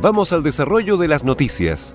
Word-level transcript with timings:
Vamos 0.00 0.32
al 0.32 0.44
desarrollo 0.44 0.96
de 0.96 1.08
las 1.08 1.24
noticias. 1.24 1.92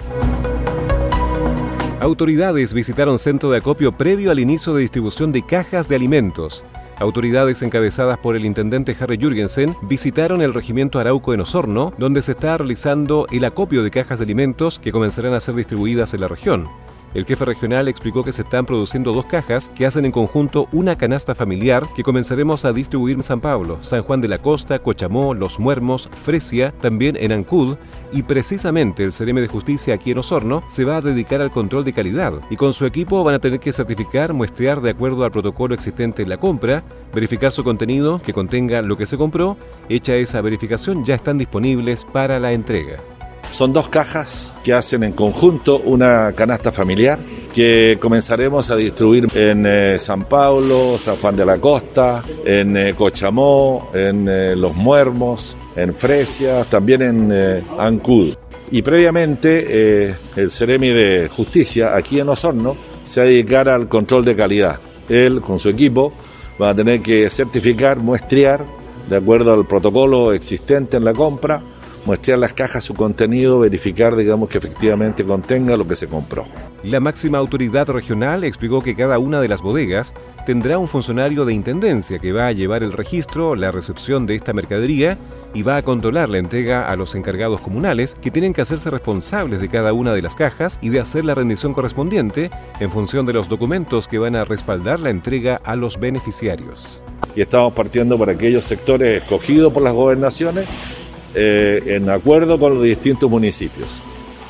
Autoridades 2.01 2.73
visitaron 2.73 3.17
centro 3.17 3.49
de 3.49 3.59
acopio 3.59 3.93
previo 3.93 4.29
al 4.29 4.39
inicio 4.39 4.73
de 4.73 4.81
distribución 4.81 5.31
de 5.31 5.41
cajas 5.45 5.87
de 5.87 5.95
alimentos. 5.95 6.65
Autoridades 6.99 7.61
encabezadas 7.61 8.17
por 8.17 8.35
el 8.35 8.43
intendente 8.43 8.93
Harry 8.99 9.17
Jürgensen 9.17 9.77
visitaron 9.83 10.41
el 10.41 10.53
regimiento 10.53 10.99
Arauco 10.99 11.33
en 11.33 11.39
Osorno, 11.39 11.93
donde 11.97 12.21
se 12.23 12.33
está 12.33 12.57
realizando 12.57 13.25
el 13.31 13.45
acopio 13.45 13.83
de 13.83 13.91
cajas 13.91 14.19
de 14.19 14.25
alimentos 14.25 14.79
que 14.79 14.91
comenzarán 14.91 15.33
a 15.33 15.39
ser 15.39 15.55
distribuidas 15.55 16.13
en 16.13 16.21
la 16.21 16.27
región. 16.27 16.67
El 17.13 17.25
jefe 17.25 17.45
regional 17.45 17.87
explicó 17.87 18.23
que 18.23 18.31
se 18.31 18.41
están 18.41 18.65
produciendo 18.65 19.13
dos 19.13 19.27
cajas 19.27 19.71
que 19.75 19.85
hacen 19.85 20.05
en 20.05 20.11
conjunto 20.11 20.67
una 20.71 20.97
canasta 20.97 21.35
familiar 21.35 21.87
que 21.95 22.01
comenzaremos 22.01 22.65
a 22.65 22.73
distribuir 22.73 23.17
en 23.17 23.23
San 23.23 23.39
Pablo, 23.39 23.77
San 23.81 24.01
Juan 24.01 24.19
de 24.19 24.27
la 24.27 24.39
Costa, 24.39 24.79
Cochamó, 24.79 25.35
Los 25.35 25.59
Muermos, 25.59 26.09
Fresia, 26.13 26.73
también 26.81 27.15
en 27.19 27.31
Ancud 27.31 27.77
y 28.11 28.23
precisamente 28.23 29.03
el 29.03 29.13
CRM 29.13 29.41
de 29.41 29.47
Justicia 29.47 29.93
aquí 29.93 30.11
en 30.11 30.17
Osorno 30.17 30.63
se 30.67 30.85
va 30.85 30.97
a 30.97 31.01
dedicar 31.01 31.39
al 31.41 31.51
control 31.51 31.85
de 31.85 31.93
calidad 31.93 32.33
y 32.49 32.55
con 32.55 32.73
su 32.73 32.85
equipo 32.87 33.23
van 33.23 33.35
a 33.35 33.39
tener 33.39 33.59
que 33.59 33.73
certificar, 33.73 34.33
muestrear 34.33 34.81
de 34.81 34.89
acuerdo 34.89 35.23
al 35.23 35.31
protocolo 35.31 35.75
existente 35.75 36.23
en 36.23 36.29
la 36.29 36.37
compra, 36.37 36.83
verificar 37.13 37.51
su 37.51 37.63
contenido 37.63 38.21
que 38.23 38.33
contenga 38.33 38.81
lo 38.81 38.97
que 38.97 39.05
se 39.05 39.17
compró, 39.17 39.55
hecha 39.87 40.15
esa 40.15 40.41
verificación 40.41 41.05
ya 41.05 41.13
están 41.13 41.37
disponibles 41.37 42.05
para 42.05 42.39
la 42.39 42.53
entrega. 42.53 42.99
Son 43.49 43.71
dos 43.71 43.89
cajas 43.89 44.55
que 44.63 44.73
hacen 44.73 45.03
en 45.03 45.11
conjunto 45.11 45.79
una 45.85 46.33
canasta 46.33 46.71
familiar 46.71 47.19
que 47.53 47.99
comenzaremos 48.01 48.71
a 48.71 48.75
distribuir 48.75 49.27
en 49.35 49.65
eh, 49.67 49.99
San 49.99 50.25
Pablo, 50.25 50.97
San 50.97 51.17
Juan 51.17 51.35
de 51.35 51.45
la 51.45 51.59
Costa, 51.59 52.23
en 52.45 52.75
eh, 52.75 52.95
Cochamó, 52.97 53.91
en 53.93 54.27
eh, 54.27 54.55
Los 54.55 54.75
Muermos, 54.75 55.55
en 55.75 55.93
Fresia, 55.93 56.63
también 56.63 57.01
en 57.03 57.63
Ancud. 57.77 58.33
Y 58.71 58.81
previamente 58.81 60.15
el 60.35 60.49
Ceremi 60.49 60.89
de 60.89 61.29
Justicia 61.29 61.95
aquí 61.95 62.19
en 62.19 62.29
Osorno 62.29 62.75
se 63.03 63.19
va 63.19 63.25
a 63.27 63.29
dedicar 63.29 63.69
al 63.69 63.87
control 63.87 64.25
de 64.25 64.35
calidad. 64.35 64.79
Él 65.09 65.41
con 65.41 65.59
su 65.59 65.69
equipo 65.69 66.11
va 66.59 66.71
a 66.71 66.75
tener 66.75 67.01
que 67.01 67.29
certificar, 67.29 67.99
muestrear 67.99 68.65
de 69.07 69.17
acuerdo 69.17 69.53
al 69.53 69.65
protocolo 69.65 70.33
existente 70.33 70.97
en 70.97 71.03
la 71.03 71.13
compra 71.13 71.61
muestrear 72.05 72.39
las 72.39 72.53
cajas 72.53 72.83
su 72.83 72.93
contenido, 72.93 73.59
verificar, 73.59 74.15
digamos, 74.15 74.49
que 74.49 74.57
efectivamente 74.57 75.23
contenga 75.23 75.77
lo 75.77 75.87
que 75.87 75.95
se 75.95 76.07
compró. 76.07 76.45
La 76.83 76.99
máxima 76.99 77.37
autoridad 77.37 77.87
regional 77.87 78.43
explicó 78.43 78.81
que 78.81 78.93
cada 78.93 79.17
una 79.17 79.39
de 79.39 79.47
las 79.47 79.61
bodegas 79.61 80.13
tendrá 80.45 80.77
un 80.77 80.89
funcionario 80.89 81.45
de 81.45 81.53
intendencia 81.53 82.19
que 82.19 82.33
va 82.33 82.47
a 82.47 82.51
llevar 82.51 82.83
el 82.83 82.91
registro, 82.91 83.55
la 83.55 83.71
recepción 83.71 84.25
de 84.25 84.35
esta 84.35 84.51
mercadería 84.51 85.17
y 85.53 85.61
va 85.61 85.77
a 85.77 85.81
controlar 85.83 86.27
la 86.27 86.39
entrega 86.39 86.89
a 86.91 86.97
los 86.97 87.15
encargados 87.15 87.61
comunales 87.61 88.17
que 88.21 88.31
tienen 88.31 88.51
que 88.51 88.61
hacerse 88.61 88.89
responsables 88.89 89.61
de 89.61 89.69
cada 89.69 89.93
una 89.93 90.13
de 90.13 90.21
las 90.21 90.35
cajas 90.35 90.77
y 90.81 90.89
de 90.89 90.99
hacer 90.99 91.23
la 91.23 91.35
rendición 91.35 91.73
correspondiente 91.73 92.51
en 92.81 92.91
función 92.91 93.25
de 93.25 93.33
los 93.33 93.47
documentos 93.47 94.09
que 94.09 94.19
van 94.19 94.35
a 94.35 94.43
respaldar 94.43 94.99
la 94.99 95.09
entrega 95.09 95.61
a 95.63 95.77
los 95.77 95.97
beneficiarios. 95.97 97.01
Y 97.33 97.41
estamos 97.41 97.71
partiendo 97.71 98.17
por 98.17 98.29
aquellos 98.29 98.65
sectores 98.65 99.23
escogidos 99.23 99.71
por 99.71 99.83
las 99.83 99.93
gobernaciones 99.93 101.02
eh, 101.35 101.81
en 101.87 102.09
acuerdo 102.09 102.59
con 102.59 102.75
los 102.75 102.83
distintos 102.83 103.29
municipios. 103.29 104.01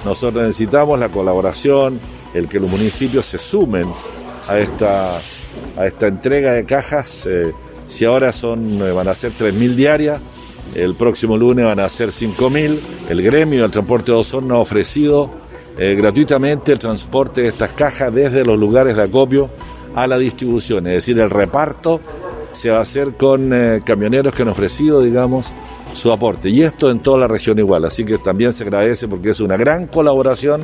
Nosotros 0.05 0.43
necesitamos 0.43 0.99
la 0.99 1.09
colaboración, 1.09 1.99
el 2.33 2.47
que 2.47 2.59
los 2.59 2.69
municipios 2.69 3.25
se 3.25 3.39
sumen 3.39 3.87
a 4.47 4.57
esta, 4.57 5.17
a 5.77 5.87
esta 5.87 6.07
entrega 6.07 6.53
de 6.53 6.65
cajas. 6.65 7.25
Eh, 7.29 7.51
si 7.87 8.05
ahora 8.05 8.31
son, 8.33 8.81
eh, 8.81 8.91
van 8.91 9.07
a 9.07 9.15
ser 9.15 9.31
3.000 9.31 9.75
diarias, 9.75 10.19
el 10.75 10.95
próximo 10.95 11.37
lunes 11.37 11.65
van 11.65 11.79
a 11.79 11.87
ser 11.87 12.09
5.000. 12.09 12.77
El 13.09 13.21
gremio 13.21 13.61
del 13.61 13.71
transporte 13.71 14.11
de 14.11 14.17
Osorno 14.17 14.55
ha 14.55 14.59
ofrecido 14.59 15.29
gratuitamente 15.75 16.71
el 16.71 16.77
transporte 16.77 17.41
de 17.41 17.47
estas 17.47 17.71
cajas 17.71 18.13
desde 18.13 18.45
los 18.45 18.59
lugares 18.59 18.95
de 18.95 19.01
acopio 19.01 19.49
a 19.95 20.05
la 20.05 20.19
distribución, 20.19 20.85
es 20.85 20.93
decir, 20.93 21.19
el 21.19 21.31
reparto 21.31 21.99
se 22.53 22.69
va 22.69 22.77
a 22.77 22.81
hacer 22.81 23.13
con 23.13 23.51
camioneros 23.83 24.33
que 24.33 24.43
han 24.43 24.47
ofrecido, 24.47 25.01
digamos, 25.01 25.51
su 25.93 26.11
aporte. 26.11 26.49
Y 26.49 26.61
esto 26.61 26.89
en 26.89 26.99
toda 26.99 27.19
la 27.19 27.27
región 27.27 27.59
igual, 27.59 27.85
así 27.85 28.05
que 28.05 28.17
también 28.17 28.53
se 28.53 28.63
agradece 28.63 29.07
porque 29.07 29.29
es 29.29 29.41
una 29.41 29.57
gran 29.57 29.87
colaboración. 29.87 30.63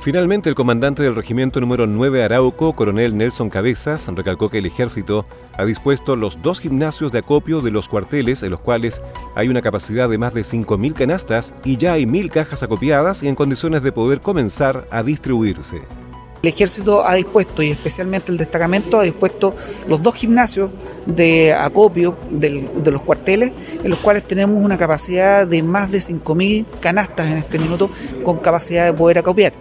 Finalmente, 0.00 0.48
el 0.48 0.54
comandante 0.54 1.02
del 1.02 1.14
regimiento 1.14 1.60
número 1.60 1.86
9 1.86 2.24
Arauco, 2.24 2.74
coronel 2.74 3.18
Nelson 3.18 3.50
Cabezas, 3.50 4.08
recalcó 4.14 4.48
que 4.48 4.56
el 4.56 4.64
ejército 4.64 5.26
ha 5.58 5.66
dispuesto 5.66 6.16
los 6.16 6.40
dos 6.40 6.58
gimnasios 6.58 7.12
de 7.12 7.18
acopio 7.18 7.60
de 7.60 7.70
los 7.70 7.86
cuarteles, 7.86 8.42
en 8.42 8.52
los 8.52 8.60
cuales 8.60 9.02
hay 9.34 9.48
una 9.48 9.60
capacidad 9.60 10.08
de 10.08 10.16
más 10.16 10.32
de 10.32 10.40
5.000 10.40 10.94
canastas 10.94 11.52
y 11.66 11.76
ya 11.76 11.92
hay 11.92 12.06
1.000 12.06 12.30
cajas 12.30 12.62
acopiadas 12.62 13.22
y 13.22 13.28
en 13.28 13.34
condiciones 13.34 13.82
de 13.82 13.92
poder 13.92 14.22
comenzar 14.22 14.88
a 14.90 15.02
distribuirse. 15.02 15.82
El 16.42 16.48
ejército 16.48 17.06
ha 17.06 17.16
dispuesto, 17.16 17.62
y 17.62 17.70
especialmente 17.70 18.32
el 18.32 18.38
destacamento, 18.38 18.98
ha 18.98 19.02
dispuesto 19.02 19.54
los 19.88 20.02
dos 20.02 20.14
gimnasios 20.14 20.70
de 21.04 21.52
acopio 21.52 22.16
de 22.30 22.90
los 22.90 23.02
cuarteles, 23.02 23.52
en 23.82 23.90
los 23.90 23.98
cuales 23.98 24.22
tenemos 24.22 24.64
una 24.64 24.78
capacidad 24.78 25.46
de 25.46 25.62
más 25.62 25.90
de 25.90 25.98
5.000 25.98 26.64
canastas 26.80 27.30
en 27.30 27.36
este 27.38 27.58
minuto, 27.58 27.90
con 28.22 28.38
capacidad 28.38 28.86
de 28.86 28.94
poder 28.94 29.18
acopiar. 29.18 29.52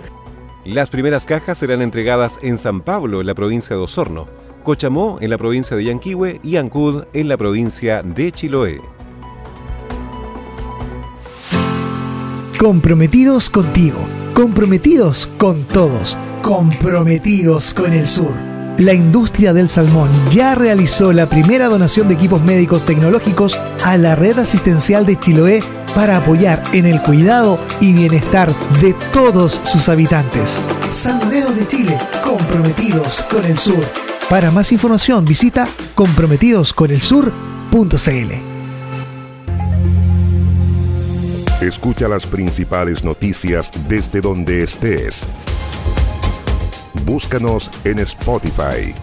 Las 0.63 0.89
primeras 0.89 1.25
cajas 1.25 1.57
serán 1.57 1.81
entregadas 1.81 2.39
en 2.41 2.57
San 2.57 2.81
Pablo, 2.81 3.19
en 3.19 3.27
la 3.27 3.33
provincia 3.33 3.75
de 3.75 3.81
Osorno, 3.81 4.27
Cochamó, 4.63 5.17
en 5.19 5.31
la 5.31 5.37
provincia 5.37 5.75
de 5.75 5.85
Yanquihue, 5.85 6.39
y 6.43 6.55
Ancud, 6.57 7.03
en 7.11 7.27
la 7.27 7.35
provincia 7.37 8.03
de 8.03 8.31
Chiloé. 8.31 8.79
Comprometidos 12.57 13.49
contigo, 13.49 13.99
comprometidos 14.39 15.27
con 15.37 15.65
todos 15.65 16.17
comprometidos 16.41 17.73
con 17.73 17.91
el 17.91 18.07
sur. 18.07 18.31
La 18.77 18.93
industria 18.93 19.51
del 19.51 19.67
salmón 19.67 20.07
ya 20.31 20.55
realizó 20.55 21.11
la 21.11 21.27
primera 21.27 21.67
donación 21.67 22.07
de 22.07 22.13
equipos 22.13 22.41
médicos 22.43 22.85
tecnológicos 22.85 23.59
a 23.83 23.97
la 23.97 24.15
red 24.15 24.39
asistencial 24.39 25.05
de 25.05 25.19
Chiloé 25.19 25.61
para 25.93 26.15
apoyar 26.15 26.63
en 26.71 26.85
el 26.85 27.01
cuidado 27.01 27.59
y 27.81 27.91
bienestar 27.91 28.49
de 28.81 28.95
todos 29.11 29.59
sus 29.65 29.89
habitantes. 29.89 30.61
Salmoneros 30.89 31.57
de 31.57 31.67
Chile, 31.67 31.97
comprometidos 32.23 33.21
con 33.23 33.43
el 33.43 33.57
sur. 33.57 33.83
Para 34.29 34.51
más 34.51 34.71
información 34.71 35.25
visita 35.25 35.67
comprometidosconelsur.cl. 35.95 38.48
Escucha 41.61 42.07
las 42.07 42.25
principales 42.25 43.03
noticias 43.03 43.69
desde 43.89 44.21
donde 44.21 44.63
estés 44.63 45.27
Búscanos 47.03 47.69
en 47.83 47.99
Spotify. 47.99 48.95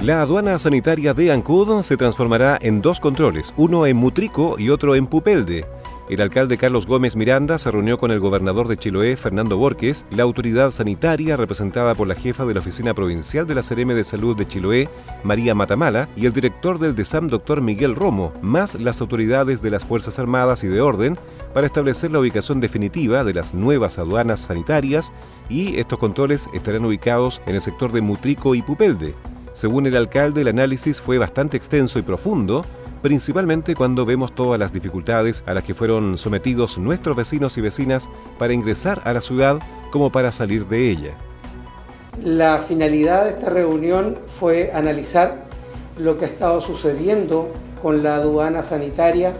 La 0.00 0.22
aduana 0.22 0.60
sanitaria 0.60 1.12
de 1.12 1.32
Ancud 1.32 1.82
se 1.82 1.96
transformará 1.96 2.56
en 2.62 2.80
dos 2.82 3.00
controles, 3.00 3.52
uno 3.56 3.84
en 3.86 3.96
Mutrico 3.96 4.54
y 4.60 4.70
otro 4.70 4.94
en 4.94 5.08
Pupelde. 5.08 5.66
El 6.08 6.20
alcalde 6.20 6.58
Carlos 6.58 6.86
Gómez 6.86 7.14
Miranda 7.14 7.58
se 7.58 7.70
reunió 7.70 7.96
con 7.96 8.10
el 8.10 8.18
gobernador 8.18 8.66
de 8.66 8.76
Chiloé, 8.76 9.16
Fernando 9.16 9.56
Borges, 9.56 10.04
la 10.10 10.24
autoridad 10.24 10.72
sanitaria 10.72 11.36
representada 11.36 11.94
por 11.94 12.08
la 12.08 12.16
jefa 12.16 12.44
de 12.44 12.54
la 12.54 12.60
Oficina 12.60 12.92
Provincial 12.92 13.46
de 13.46 13.54
la 13.54 13.62
CRM 13.62 13.94
de 13.94 14.02
Salud 14.02 14.36
de 14.36 14.46
Chiloé, 14.46 14.88
María 15.22 15.54
Matamala, 15.54 16.08
y 16.16 16.26
el 16.26 16.32
director 16.32 16.80
del 16.80 16.96
DESAM, 16.96 17.28
doctor 17.28 17.60
Miguel 17.60 17.94
Romo, 17.94 18.32
más 18.42 18.74
las 18.74 19.00
autoridades 19.00 19.62
de 19.62 19.70
las 19.70 19.84
Fuerzas 19.84 20.18
Armadas 20.18 20.64
y 20.64 20.68
de 20.68 20.80
Orden, 20.80 21.18
para 21.54 21.66
establecer 21.66 22.10
la 22.10 22.18
ubicación 22.18 22.60
definitiva 22.60 23.22
de 23.22 23.34
las 23.34 23.54
nuevas 23.54 23.98
aduanas 23.98 24.40
sanitarias 24.40 25.12
y 25.48 25.78
estos 25.78 26.00
controles 26.00 26.48
estarán 26.52 26.84
ubicados 26.84 27.40
en 27.46 27.54
el 27.54 27.60
sector 27.60 27.92
de 27.92 28.00
Mutrico 28.00 28.56
y 28.56 28.62
Pupelde. 28.62 29.14
Según 29.52 29.86
el 29.86 29.96
alcalde, 29.96 30.40
el 30.40 30.48
análisis 30.48 31.00
fue 31.00 31.18
bastante 31.18 31.56
extenso 31.56 31.98
y 31.98 32.02
profundo, 32.02 32.64
principalmente 33.02 33.74
cuando 33.74 34.06
vemos 34.06 34.32
todas 34.32 34.58
las 34.58 34.72
dificultades 34.72 35.42
a 35.46 35.54
las 35.54 35.64
que 35.64 35.74
fueron 35.74 36.16
sometidos 36.16 36.78
nuestros 36.78 37.16
vecinos 37.16 37.58
y 37.58 37.60
vecinas 37.60 38.08
para 38.38 38.54
ingresar 38.54 39.02
a 39.04 39.12
la 39.12 39.20
ciudad 39.20 39.58
como 39.90 40.10
para 40.10 40.30
salir 40.30 40.66
de 40.68 40.90
ella. 40.90 41.16
La 42.22 42.58
finalidad 42.58 43.24
de 43.24 43.30
esta 43.30 43.50
reunión 43.50 44.18
fue 44.38 44.70
analizar 44.72 45.44
lo 45.98 46.16
que 46.16 46.26
ha 46.26 46.28
estado 46.28 46.60
sucediendo 46.60 47.48
con 47.82 48.02
la 48.02 48.16
aduana 48.16 48.62
sanitaria 48.62 49.34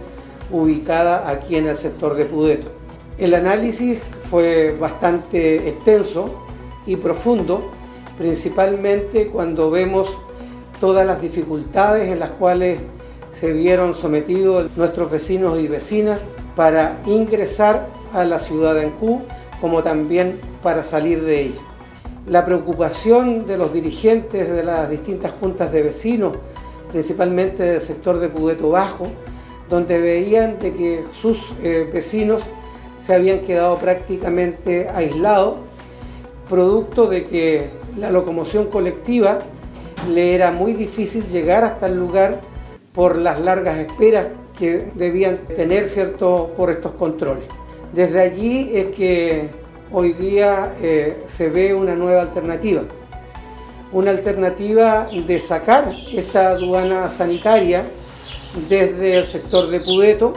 ubicada 0.51 1.29
aquí 1.29 1.55
en 1.55 1.67
el 1.67 1.77
sector 1.77 2.15
de 2.15 2.25
Pudeto. 2.25 2.71
El 3.17 3.33
análisis 3.33 3.99
fue 4.29 4.75
bastante 4.77 5.69
extenso 5.69 6.43
y 6.85 6.97
profundo, 6.97 7.71
principalmente 8.17 9.27
cuando 9.27 9.71
vemos 9.71 10.15
todas 10.79 11.05
las 11.07 11.21
dificultades 11.21 12.11
en 12.11 12.19
las 12.19 12.31
cuales 12.31 12.79
se 13.39 13.51
vieron 13.51 13.95
sometidos 13.95 14.75
nuestros 14.77 15.11
vecinos 15.11 15.59
y 15.59 15.67
vecinas 15.67 16.19
para 16.55 16.99
ingresar 17.05 17.87
a 18.13 18.23
la 18.23 18.39
ciudad 18.39 18.75
de 18.75 18.85
Ancú, 18.85 19.21
como 19.59 19.81
también 19.81 20.39
para 20.61 20.83
salir 20.83 21.23
de 21.23 21.41
ella. 21.41 21.61
La 22.27 22.45
preocupación 22.45 23.45
de 23.45 23.57
los 23.57 23.73
dirigentes 23.73 24.49
de 24.49 24.63
las 24.63 24.89
distintas 24.89 25.31
juntas 25.39 25.71
de 25.71 25.81
vecinos, 25.81 26.33
principalmente 26.91 27.63
del 27.63 27.81
sector 27.81 28.19
de 28.19 28.29
Pudeto 28.29 28.69
Bajo, 28.69 29.07
donde 29.69 29.99
veían 29.99 30.59
de 30.59 30.73
que 30.73 31.03
sus 31.19 31.53
eh, 31.63 31.89
vecinos 31.91 32.43
se 33.05 33.13
habían 33.13 33.39
quedado 33.39 33.77
prácticamente 33.77 34.87
aislados, 34.89 35.55
producto 36.49 37.07
de 37.07 37.25
que 37.25 37.69
la 37.97 38.11
locomoción 38.11 38.67
colectiva 38.67 39.39
le 40.09 40.35
era 40.35 40.51
muy 40.51 40.73
difícil 40.73 41.25
llegar 41.27 41.63
hasta 41.63 41.87
el 41.87 41.97
lugar 41.97 42.41
por 42.93 43.17
las 43.17 43.39
largas 43.39 43.79
esperas 43.79 44.27
que 44.57 44.91
debían 44.93 45.39
tener 45.55 45.87
cierto, 45.87 46.53
por 46.55 46.69
estos 46.69 46.93
controles. 46.93 47.45
Desde 47.91 48.21
allí 48.21 48.71
es 48.73 48.87
que 48.95 49.49
hoy 49.91 50.13
día 50.13 50.75
eh, 50.81 51.23
se 51.27 51.49
ve 51.49 51.73
una 51.73 51.95
nueva 51.95 52.21
alternativa, 52.21 52.83
una 53.91 54.11
alternativa 54.11 55.07
de 55.11 55.39
sacar 55.39 55.85
esta 56.11 56.49
aduana 56.49 57.09
sanitaria 57.09 57.85
desde 58.69 59.17
el 59.17 59.25
sector 59.25 59.69
de 59.69 59.79
Pudeto 59.79 60.33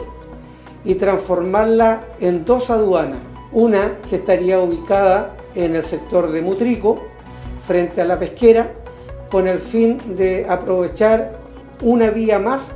y 0.83 0.95
transformarla 0.95 2.01
en 2.19 2.45
dos 2.45 2.69
aduanas, 2.69 3.19
una 3.51 3.97
que 4.09 4.17
estaría 4.17 4.59
ubicada 4.59 5.35
en 5.55 5.75
el 5.75 5.83
sector 5.83 6.31
de 6.31 6.41
Mutrico, 6.41 7.03
frente 7.65 8.01
a 8.01 8.05
la 8.05 8.19
pesquera, 8.19 8.71
con 9.31 9.47
el 9.47 9.59
fin 9.59 10.15
de 10.15 10.45
aprovechar 10.47 11.46
una 11.81 12.09
vía 12.09 12.39
más 12.39 12.71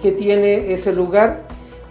que 0.00 0.12
tiene 0.12 0.72
ese 0.72 0.92
lugar 0.92 1.46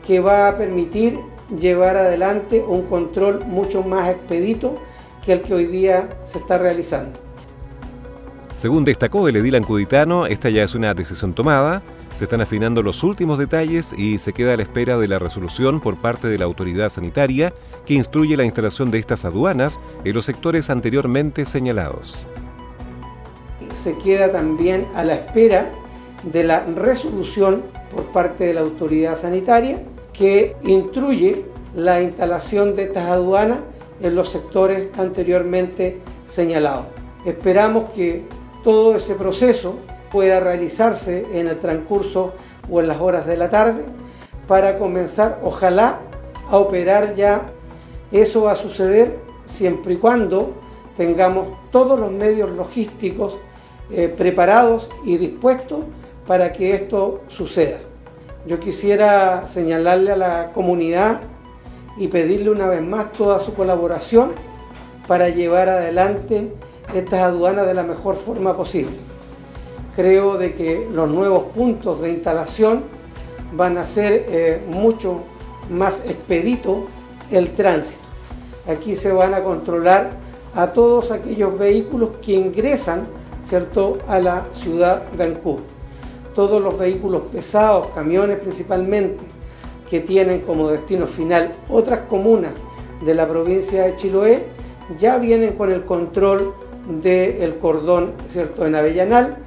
que 0.05 0.19
va 0.19 0.47
a 0.47 0.57
permitir 0.57 1.19
llevar 1.59 1.97
adelante 1.97 2.63
un 2.65 2.83
control 2.83 3.45
mucho 3.45 3.83
más 3.83 4.09
expedito 4.09 4.75
que 5.23 5.33
el 5.33 5.41
que 5.41 5.53
hoy 5.53 5.65
día 5.65 6.09
se 6.25 6.39
está 6.39 6.57
realizando. 6.57 7.19
Según 8.53 8.85
destacó 8.85 9.27
el 9.27 9.35
edil 9.35 9.55
ancuditano, 9.55 10.27
esta 10.27 10.49
ya 10.49 10.63
es 10.63 10.75
una 10.75 10.93
decisión 10.93 11.33
tomada, 11.33 11.81
se 12.13 12.25
están 12.25 12.41
afinando 12.41 12.83
los 12.83 13.03
últimos 13.03 13.39
detalles 13.39 13.93
y 13.97 14.19
se 14.19 14.33
queda 14.33 14.53
a 14.53 14.57
la 14.57 14.63
espera 14.63 14.99
de 14.99 15.07
la 15.07 15.17
resolución 15.17 15.81
por 15.81 15.97
parte 15.97 16.27
de 16.27 16.37
la 16.37 16.45
autoridad 16.45 16.89
sanitaria 16.89 17.51
que 17.85 17.95
instruye 17.95 18.37
la 18.37 18.45
instalación 18.45 18.91
de 18.91 18.99
estas 18.99 19.25
aduanas 19.25 19.79
en 20.03 20.13
los 20.13 20.25
sectores 20.25 20.69
anteriormente 20.69 21.45
señalados. 21.45 22.27
Se 23.73 23.97
queda 23.97 24.31
también 24.31 24.85
a 24.93 25.03
la 25.03 25.15
espera 25.15 25.71
de 26.23 26.43
la 26.43 26.61
resolución 26.61 27.63
por 27.93 28.05
parte 28.05 28.45
de 28.45 28.53
la 28.53 28.61
autoridad 28.61 29.17
sanitaria 29.17 29.83
que 30.13 30.55
instruye 30.63 31.45
la 31.75 32.01
instalación 32.01 32.75
de 32.75 32.83
estas 32.83 33.09
aduanas 33.09 33.59
en 34.01 34.15
los 34.15 34.29
sectores 34.29 34.87
anteriormente 34.97 35.99
señalados. 36.27 36.85
Esperamos 37.25 37.89
que 37.91 38.25
todo 38.63 38.95
ese 38.95 39.15
proceso 39.15 39.75
pueda 40.11 40.39
realizarse 40.39 41.25
en 41.33 41.47
el 41.47 41.57
transcurso 41.57 42.33
o 42.69 42.79
en 42.79 42.87
las 42.87 43.01
horas 43.01 43.25
de 43.25 43.37
la 43.37 43.49
tarde 43.49 43.83
para 44.47 44.77
comenzar, 44.77 45.39
ojalá, 45.43 45.99
a 46.49 46.57
operar 46.57 47.15
ya. 47.15 47.43
Eso 48.11 48.43
va 48.43 48.51
a 48.51 48.55
suceder 48.55 49.17
siempre 49.45 49.93
y 49.93 49.97
cuando 49.97 50.53
tengamos 50.95 51.47
todos 51.71 51.99
los 51.99 52.11
medios 52.11 52.51
logísticos 52.51 53.37
eh, 53.89 54.13
preparados 54.15 54.89
y 55.03 55.17
dispuestos 55.17 55.79
para 56.27 56.53
que 56.53 56.73
esto 56.73 57.21
suceda. 57.27 57.79
Yo 58.45 58.59
quisiera 58.59 59.47
señalarle 59.47 60.11
a 60.11 60.17
la 60.17 60.51
comunidad 60.53 61.21
y 61.97 62.07
pedirle 62.07 62.49
una 62.49 62.67
vez 62.67 62.81
más 62.81 63.11
toda 63.11 63.39
su 63.39 63.53
colaboración 63.53 64.31
para 65.07 65.29
llevar 65.29 65.69
adelante 65.69 66.51
estas 66.93 67.21
aduanas 67.21 67.67
de 67.67 67.73
la 67.73 67.83
mejor 67.83 68.15
forma 68.15 68.55
posible. 68.55 68.95
Creo 69.95 70.37
de 70.37 70.53
que 70.53 70.87
los 70.91 71.09
nuevos 71.09 71.45
puntos 71.53 72.01
de 72.01 72.09
instalación 72.09 72.83
van 73.53 73.77
a 73.77 73.85
ser 73.85 74.25
eh, 74.27 74.61
mucho 74.67 75.21
más 75.69 76.03
expedito 76.05 76.87
el 77.31 77.51
tránsito. 77.51 78.01
Aquí 78.67 78.95
se 78.95 79.11
van 79.11 79.33
a 79.33 79.43
controlar 79.43 80.11
a 80.55 80.67
todos 80.67 81.11
aquellos 81.11 81.57
vehículos 81.57 82.11
que 82.21 82.33
ingresan 82.33 83.07
¿cierto? 83.47 83.99
a 84.07 84.19
la 84.19 84.47
ciudad 84.51 85.03
de 85.11 85.23
Ancud 85.23 85.72
todos 86.33 86.61
los 86.61 86.77
vehículos 86.77 87.23
pesados, 87.31 87.87
camiones 87.95 88.39
principalmente, 88.39 89.23
que 89.89 89.99
tienen 89.99 90.41
como 90.41 90.69
destino 90.69 91.07
final 91.07 91.53
otras 91.69 92.01
comunas 92.09 92.53
de 93.05 93.13
la 93.13 93.27
provincia 93.27 93.83
de 93.83 93.95
Chiloé, 93.95 94.43
ya 94.97 95.17
vienen 95.17 95.53
con 95.53 95.71
el 95.71 95.83
control 95.85 96.53
del 97.01 97.57
cordón 97.57 98.13
¿cierto? 98.29 98.65
en 98.65 98.75
Avellanal. 98.75 99.37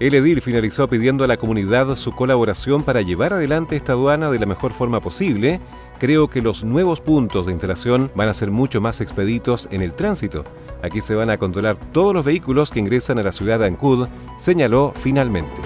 El 0.00 0.14
edil 0.14 0.40
finalizó 0.42 0.88
pidiendo 0.88 1.24
a 1.24 1.26
la 1.26 1.36
comunidad 1.36 1.96
su 1.96 2.12
colaboración 2.12 2.84
para 2.84 3.02
llevar 3.02 3.32
adelante 3.32 3.74
esta 3.74 3.92
aduana 3.92 4.30
de 4.30 4.38
la 4.38 4.46
mejor 4.46 4.72
forma 4.72 5.00
posible. 5.00 5.60
Creo 5.98 6.28
que 6.28 6.40
los 6.40 6.62
nuevos 6.62 7.00
puntos 7.00 7.46
de 7.46 7.52
instalación 7.52 8.10
van 8.14 8.28
a 8.28 8.34
ser 8.34 8.50
mucho 8.50 8.80
más 8.80 9.00
expeditos 9.00 9.68
en 9.72 9.82
el 9.82 9.92
tránsito 9.92 10.44
Aquí 10.82 11.00
se 11.00 11.14
van 11.14 11.30
a 11.30 11.38
controlar 11.38 11.76
todos 11.92 12.14
los 12.14 12.24
vehículos 12.24 12.70
que 12.70 12.78
ingresan 12.78 13.18
a 13.18 13.22
la 13.22 13.32
ciudad 13.32 13.58
de 13.58 13.66
Ancud, 13.66 14.08
señaló 14.36 14.92
finalmente. 14.94 15.60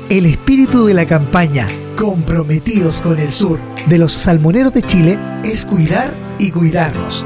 El 0.09 0.25
espíritu 0.25 0.85
de 0.85 0.93
la 0.93 1.05
campaña 1.05 1.67
Comprometidos 1.97 3.01
con 3.01 3.19
el 3.19 3.33
Sur 3.33 3.59
de 3.87 3.97
los 3.97 4.13
salmoneros 4.13 4.73
de 4.73 4.81
Chile 4.81 5.19
es 5.43 5.65
cuidar 5.65 6.13
y 6.39 6.51
cuidarnos. 6.51 7.25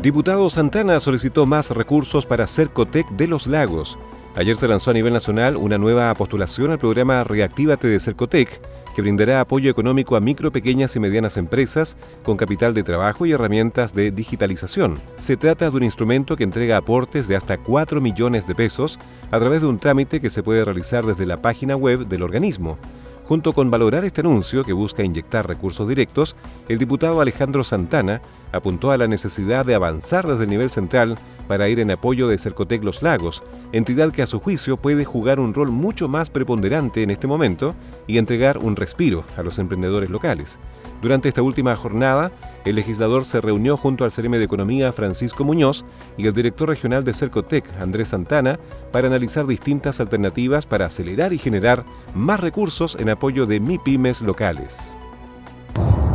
Diputado 0.00 0.48
Santana 0.48 0.98
solicitó 0.98 1.44
más 1.44 1.72
recursos 1.72 2.24
para 2.24 2.46
Cercotec 2.46 3.10
de 3.10 3.26
los 3.26 3.46
Lagos. 3.46 3.98
Ayer 4.36 4.54
se 4.58 4.68
lanzó 4.68 4.90
a 4.90 4.94
nivel 4.94 5.14
nacional 5.14 5.56
una 5.56 5.78
nueva 5.78 6.12
postulación 6.12 6.70
al 6.70 6.78
programa 6.78 7.24
Reactívate 7.24 7.88
de 7.88 7.98
Cercotec, 7.98 8.60
que 8.94 9.00
brindará 9.00 9.40
apoyo 9.40 9.70
económico 9.70 10.14
a 10.14 10.20
micro, 10.20 10.52
pequeñas 10.52 10.94
y 10.94 11.00
medianas 11.00 11.38
empresas 11.38 11.96
con 12.22 12.36
capital 12.36 12.74
de 12.74 12.82
trabajo 12.82 13.24
y 13.24 13.32
herramientas 13.32 13.94
de 13.94 14.10
digitalización. 14.10 15.00
Se 15.16 15.38
trata 15.38 15.70
de 15.70 15.76
un 15.78 15.84
instrumento 15.84 16.36
que 16.36 16.44
entrega 16.44 16.76
aportes 16.76 17.28
de 17.28 17.36
hasta 17.36 17.56
4 17.56 18.02
millones 18.02 18.46
de 18.46 18.54
pesos 18.54 18.98
a 19.30 19.38
través 19.38 19.62
de 19.62 19.68
un 19.68 19.78
trámite 19.78 20.20
que 20.20 20.28
se 20.28 20.42
puede 20.42 20.66
realizar 20.66 21.06
desde 21.06 21.24
la 21.24 21.40
página 21.40 21.74
web 21.74 22.06
del 22.06 22.22
organismo. 22.22 22.76
Junto 23.24 23.54
con 23.54 23.70
valorar 23.70 24.04
este 24.04 24.20
anuncio 24.20 24.64
que 24.64 24.74
busca 24.74 25.02
inyectar 25.02 25.48
recursos 25.48 25.88
directos, 25.88 26.36
el 26.68 26.76
diputado 26.78 27.22
Alejandro 27.22 27.64
Santana 27.64 28.20
apuntó 28.52 28.90
a 28.90 28.96
la 28.96 29.06
necesidad 29.06 29.64
de 29.64 29.74
avanzar 29.74 30.26
desde 30.26 30.44
el 30.44 30.50
nivel 30.50 30.70
central 30.70 31.18
para 31.46 31.68
ir 31.68 31.80
en 31.80 31.90
apoyo 31.90 32.28
de 32.28 32.38
Cercotec 32.38 32.82
Los 32.82 33.02
Lagos, 33.02 33.42
entidad 33.72 34.12
que 34.12 34.22
a 34.22 34.26
su 34.26 34.40
juicio 34.40 34.76
puede 34.76 35.04
jugar 35.04 35.40
un 35.40 35.54
rol 35.54 35.70
mucho 35.70 36.08
más 36.08 36.30
preponderante 36.30 37.02
en 37.02 37.10
este 37.10 37.26
momento 37.26 37.74
y 38.06 38.18
entregar 38.18 38.58
un 38.58 38.76
respiro 38.76 39.24
a 39.36 39.42
los 39.42 39.58
emprendedores 39.58 40.10
locales. 40.10 40.58
Durante 41.02 41.28
esta 41.28 41.42
última 41.42 41.76
jornada, 41.76 42.32
el 42.64 42.76
legislador 42.76 43.24
se 43.24 43.40
reunió 43.40 43.76
junto 43.76 44.04
al 44.04 44.12
CRM 44.12 44.32
de 44.32 44.44
Economía 44.44 44.92
Francisco 44.92 45.44
Muñoz 45.44 45.84
y 46.16 46.26
el 46.26 46.34
director 46.34 46.68
regional 46.68 47.04
de 47.04 47.14
Cercotec, 47.14 47.64
Andrés 47.80 48.08
Santana, 48.08 48.58
para 48.92 49.08
analizar 49.08 49.46
distintas 49.46 50.00
alternativas 50.00 50.66
para 50.66 50.86
acelerar 50.86 51.32
y 51.32 51.38
generar 51.38 51.84
más 52.14 52.40
recursos 52.40 52.96
en 52.98 53.10
apoyo 53.10 53.46
de 53.46 53.60
MIPIMES 53.60 54.22
locales. 54.22 54.96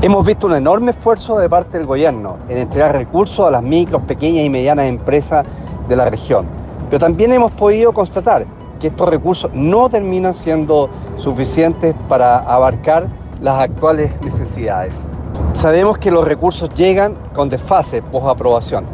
Hemos 0.03 0.25
visto 0.25 0.47
un 0.47 0.55
enorme 0.55 0.89
esfuerzo 0.89 1.37
de 1.37 1.47
parte 1.47 1.77
del 1.77 1.85
gobierno 1.85 2.37
en 2.49 2.57
entregar 2.57 2.91
recursos 2.91 3.45
a 3.45 3.51
las 3.51 3.61
micros, 3.61 4.01
pequeñas 4.01 4.43
y 4.43 4.49
medianas 4.49 4.87
empresas 4.87 5.45
de 5.87 5.95
la 5.95 6.09
región. 6.09 6.47
Pero 6.89 6.99
también 6.99 7.31
hemos 7.31 7.51
podido 7.51 7.93
constatar 7.93 8.47
que 8.79 8.87
estos 8.87 9.07
recursos 9.07 9.51
no 9.53 9.91
terminan 9.91 10.33
siendo 10.33 10.89
suficientes 11.17 11.93
para 12.09 12.39
abarcar 12.39 13.09
las 13.41 13.61
actuales 13.61 14.19
necesidades. 14.23 15.07
Sabemos 15.53 15.99
que 15.99 16.09
los 16.09 16.27
recursos 16.27 16.73
llegan 16.73 17.13
con 17.35 17.49
desfase 17.49 18.01
post 18.01 18.25
aprobación 18.25 18.85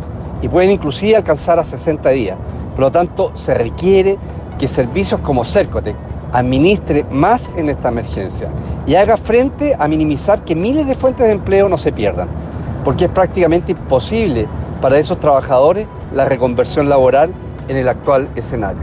y 0.41 0.49
pueden 0.49 0.71
inclusive 0.71 1.15
alcanzar 1.15 1.57
a 1.57 1.63
60 1.63 2.09
días. 2.09 2.37
Por 2.71 2.81
lo 2.81 2.91
tanto, 2.91 3.31
se 3.33 3.53
requiere 3.53 4.17
que 4.59 4.67
servicios 4.67 5.21
como 5.21 5.45
Cercotec 5.45 5.95
administre 6.31 7.05
más 7.11 7.49
en 7.55 7.69
esta 7.69 7.89
emergencia 7.89 8.49
y 8.85 8.95
haga 8.95 9.17
frente 9.17 9.75
a 9.77 9.87
minimizar 9.87 10.43
que 10.43 10.55
miles 10.55 10.87
de 10.87 10.95
fuentes 10.95 11.25
de 11.25 11.33
empleo 11.33 11.69
no 11.69 11.77
se 11.77 11.91
pierdan, 11.91 12.27
porque 12.83 13.05
es 13.05 13.11
prácticamente 13.11 13.71
imposible 13.71 14.47
para 14.81 14.97
esos 14.97 15.19
trabajadores 15.19 15.87
la 16.13 16.25
reconversión 16.25 16.89
laboral 16.89 17.33
en 17.67 17.77
el 17.77 17.87
actual 17.87 18.29
escenario. 18.35 18.81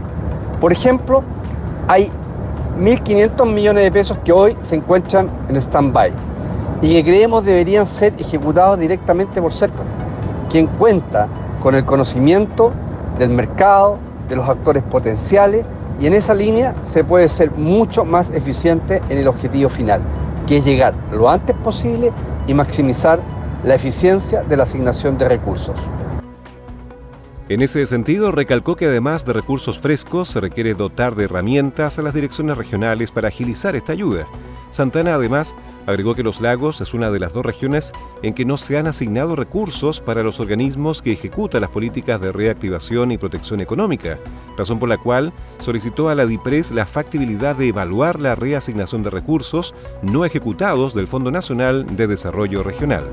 Por 0.59 0.71
ejemplo, 0.71 1.23
hay 1.87 2.09
1.500 2.79 3.45
millones 3.51 3.83
de 3.83 3.91
pesos 3.91 4.17
que 4.23 4.31
hoy 4.31 4.55
se 4.59 4.75
encuentran 4.75 5.29
en 5.49 5.55
stand-by 5.57 6.11
y 6.81 6.93
que 6.93 7.03
creemos 7.03 7.45
deberían 7.45 7.85
ser 7.85 8.13
ejecutados 8.19 8.77
directamente 8.79 9.41
por 9.41 9.51
Cercotec, 9.51 9.85
quien 10.49 10.67
cuenta 10.67 11.27
con 11.61 11.73
el 11.73 11.85
conocimiento 11.85 12.71
del 13.17 13.29
mercado, 13.29 13.97
de 14.27 14.35
los 14.35 14.47
actores 14.47 14.83
potenciales 14.83 15.65
y 15.99 16.07
en 16.07 16.13
esa 16.13 16.33
línea 16.33 16.75
se 16.81 17.03
puede 17.03 17.29
ser 17.29 17.51
mucho 17.51 18.05
más 18.05 18.29
eficiente 18.31 19.01
en 19.09 19.17
el 19.17 19.27
objetivo 19.27 19.69
final, 19.69 20.01
que 20.47 20.57
es 20.57 20.65
llegar 20.65 20.93
lo 21.11 21.29
antes 21.29 21.55
posible 21.57 22.11
y 22.47 22.53
maximizar 22.53 23.19
la 23.63 23.75
eficiencia 23.75 24.43
de 24.43 24.57
la 24.57 24.63
asignación 24.63 25.17
de 25.17 25.29
recursos. 25.29 25.77
En 27.47 27.61
ese 27.61 27.85
sentido, 27.85 28.31
recalcó 28.31 28.75
que 28.75 28.85
además 28.85 29.23
de 29.23 29.33
recursos 29.33 29.77
frescos, 29.77 30.29
se 30.29 30.41
requiere 30.41 30.73
dotar 30.73 31.15
de 31.15 31.25
herramientas 31.25 31.99
a 31.99 32.01
las 32.01 32.15
direcciones 32.15 32.57
regionales 32.57 33.11
para 33.11 33.27
agilizar 33.27 33.75
esta 33.75 33.93
ayuda. 33.93 34.25
Santana 34.75 35.15
además 35.15 35.55
agregó 35.85 36.15
que 36.15 36.23
Los 36.23 36.41
Lagos 36.41 36.81
es 36.81 36.93
una 36.93 37.09
de 37.09 37.17
las 37.17 37.31
dos 37.31 37.45
regiones 37.45 37.93
en 38.23 38.33
que 38.33 38.43
no 38.43 38.57
se 38.57 38.77
han 38.77 38.87
asignado 38.87 39.37
recursos 39.37 40.01
para 40.01 40.21
los 40.21 40.41
organismos 40.41 41.01
que 41.01 41.13
ejecutan 41.13 41.61
las 41.61 41.69
políticas 41.69 42.19
de 42.19 42.33
reactivación 42.33 43.13
y 43.13 43.17
protección 43.17 43.61
económica, 43.61 44.19
razón 44.57 44.77
por 44.77 44.89
la 44.89 44.97
cual 44.97 45.31
solicitó 45.61 46.09
a 46.09 46.15
la 46.15 46.25
DIPRES 46.25 46.71
la 46.71 46.85
factibilidad 46.85 47.55
de 47.55 47.69
evaluar 47.69 48.19
la 48.19 48.35
reasignación 48.35 49.01
de 49.01 49.11
recursos 49.11 49.73
no 50.01 50.25
ejecutados 50.25 50.93
del 50.93 51.07
Fondo 51.07 51.31
Nacional 51.31 51.95
de 51.95 52.07
Desarrollo 52.07 52.61
Regional. 52.61 53.07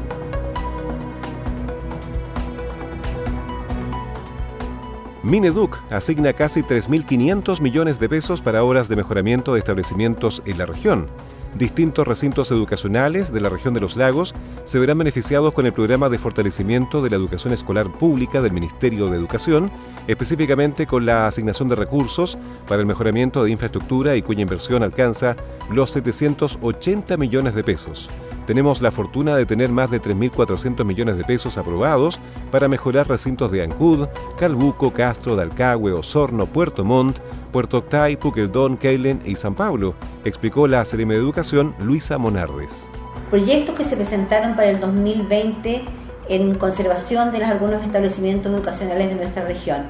Mineduc 5.23 5.79
asigna 5.93 6.33
casi 6.33 6.63
3.500 6.63 7.61
millones 7.61 8.01
de 8.01 8.09
pesos 8.09 8.43
para 8.43 8.65
obras 8.65 8.89
de 8.89 8.97
mejoramiento 8.97 9.53
de 9.53 9.61
establecimientos 9.61 10.43
en 10.45 10.59
la 10.59 10.67
región. 10.67 11.07
Distintos 11.55 12.09
recintos 12.09 12.51
educacionales 12.51 13.31
de 13.31 13.41
la 13.41 13.51
región 13.51 13.75
de 13.75 13.81
los 13.81 13.97
lagos 13.97 14.35
se 14.65 14.79
verán 14.79 14.99
beneficiados 14.99 15.53
con 15.53 15.67
el 15.67 15.73
programa 15.73 16.09
de 16.09 16.19
fortalecimiento 16.19 17.03
de 17.03 17.11
la 17.11 17.17
educación 17.17 17.53
escolar 17.53 17.93
pública 17.93 18.41
del 18.41 18.53
Ministerio 18.53 19.09
de 19.09 19.19
Educación, 19.19 19.71
específicamente 20.07 20.87
con 20.87 21.05
la 21.05 21.27
asignación 21.27 21.69
de 21.69 21.77
recursos 21.77 22.39
para 22.67 22.81
el 22.81 22.87
mejoramiento 22.87 23.45
de 23.45 23.51
infraestructura 23.51 24.17
y 24.17 24.23
cuya 24.23 24.43
inversión 24.43 24.83
alcanza 24.83 25.37
los 25.71 25.91
780 25.91 27.19
millones 27.19 27.55
de 27.55 27.65
pesos. 27.65 28.09
Tenemos 28.47 28.83
la 28.83 28.91
fortuna 28.91 29.37
de 29.37 29.47
tener 29.47 29.71
más 29.71 29.91
de 29.91 30.01
3.400 30.01 30.85
millones 30.85 31.17
de 31.17 31.25
pesos 31.25 31.59
aprobados 31.59 32.19
para 32.51 32.69
mejorar 32.69 33.09
recintos 33.09 33.53
de 33.53 33.63
Ancud, 33.63 34.09
Calbuco, 34.39 34.93
Castro, 34.93 35.37
Dalcahue, 35.37 35.93
Osorno, 35.93 36.47
Puerto 36.47 36.85
Montt, 36.85 37.19
Puerto 37.53 37.79
Octay, 37.79 38.17
Puqueldón, 38.17 38.77
Keilen 38.77 39.23
y 39.25 39.37
San 39.37 39.55
Pablo, 39.55 39.95
explicó 40.25 40.67
la 40.67 40.83
CRM 40.85 41.11
de 41.11 41.17
Educación 41.17 41.75
Luisa 41.79 42.19
Monardes. 42.19 42.87
Proyectos 43.31 43.77
que 43.77 43.85
se 43.85 43.97
presentaron 43.97 44.57
para 44.57 44.71
el 44.71 44.81
2020 44.81 45.85
en 46.29 46.55
conservación 46.57 47.33
de 47.33 47.45
algunos 47.45 47.83
establecimientos 47.83 48.53
educacionales 48.53 49.09
de 49.09 49.15
nuestra 49.15 49.45
región. 49.45 49.87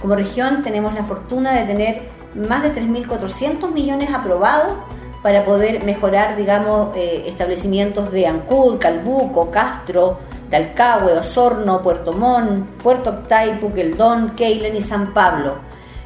Como 0.00 0.16
región 0.16 0.62
tenemos 0.62 0.94
la 0.94 1.04
fortuna 1.04 1.52
de 1.52 1.66
tener 1.66 2.02
más 2.34 2.62
de 2.62 2.72
3.400 2.74 3.72
millones 3.72 4.10
aprobados 4.12 4.78
para 5.22 5.44
poder 5.44 5.84
mejorar, 5.84 6.36
digamos, 6.36 6.96
eh, 6.96 7.24
establecimientos 7.26 8.10
de 8.10 8.26
Ancud, 8.26 8.78
Calbuco, 8.78 9.50
Castro, 9.50 10.18
Dalcahue, 10.48 11.12
Osorno, 11.12 11.82
Puerto 11.82 12.12
Montt, 12.12 12.82
Puerto 12.82 13.10
Octay, 13.10 13.60
Puqueldón, 13.60 14.34
Keilen 14.34 14.74
y 14.74 14.82
San 14.82 15.12
Pablo. 15.12 15.58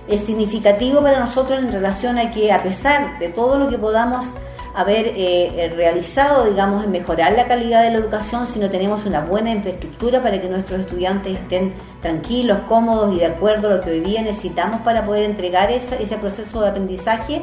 Es 0.08 0.22
significativo 0.22 1.00
para 1.00 1.20
nosotros 1.20 1.58
en 1.60 1.72
relación 1.72 2.18
a 2.18 2.30
que 2.30 2.52
a 2.52 2.62
pesar 2.62 3.18
de 3.18 3.28
todo 3.28 3.58
lo 3.58 3.68
que 3.68 3.78
podamos 3.78 4.26
haber 4.74 5.12
eh, 5.16 5.72
realizado, 5.74 6.44
digamos, 6.44 6.84
en 6.84 6.90
mejorar 6.90 7.32
la 7.32 7.46
calidad 7.46 7.82
de 7.82 7.92
la 7.92 7.98
educación, 7.98 8.46
si 8.46 8.58
no 8.58 8.68
tenemos 8.68 9.06
una 9.06 9.20
buena 9.20 9.50
infraestructura 9.50 10.20
para 10.20 10.40
que 10.40 10.48
nuestros 10.48 10.80
estudiantes 10.80 11.38
estén 11.38 11.72
tranquilos, 12.02 12.58
cómodos 12.66 13.14
y 13.14 13.20
de 13.20 13.26
acuerdo 13.26 13.68
a 13.68 13.76
lo 13.76 13.80
que 13.80 13.92
hoy 13.92 14.00
día 14.00 14.20
necesitamos 14.22 14.80
para 14.80 15.06
poder 15.06 15.24
entregar 15.24 15.70
ese 15.70 16.18
proceso 16.18 16.60
de 16.60 16.68
aprendizaje, 16.68 17.40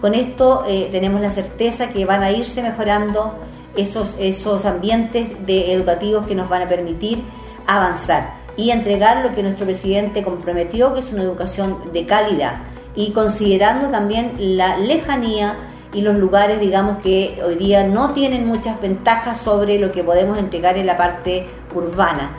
con 0.00 0.14
esto 0.14 0.64
eh, 0.68 0.88
tenemos 0.90 1.20
la 1.20 1.30
certeza 1.30 1.88
que 1.88 2.04
van 2.04 2.22
a 2.22 2.30
irse 2.30 2.62
mejorando 2.62 3.34
esos, 3.76 4.14
esos 4.18 4.64
ambientes 4.64 5.26
de 5.46 5.72
educativos 5.72 6.26
que 6.26 6.34
nos 6.34 6.48
van 6.48 6.62
a 6.62 6.68
permitir 6.68 7.22
avanzar 7.66 8.34
y 8.56 8.70
entregar 8.70 9.24
lo 9.24 9.34
que 9.34 9.42
nuestro 9.42 9.66
presidente 9.66 10.24
comprometió, 10.24 10.92
que 10.92 11.00
es 11.00 11.12
una 11.12 11.22
educación 11.22 11.78
de 11.92 12.06
calidad, 12.06 12.62
y 12.96 13.12
considerando 13.12 13.88
también 13.88 14.34
la 14.38 14.76
lejanía 14.78 15.56
y 15.92 16.00
los 16.00 16.16
lugares, 16.16 16.60
digamos, 16.60 17.00
que 17.00 17.40
hoy 17.44 17.54
día 17.54 17.86
no 17.86 18.10
tienen 18.10 18.46
muchas 18.46 18.80
ventajas 18.80 19.40
sobre 19.40 19.78
lo 19.78 19.92
que 19.92 20.02
podemos 20.02 20.38
entregar 20.38 20.76
en 20.76 20.86
la 20.86 20.96
parte 20.96 21.46
urbana. 21.74 22.32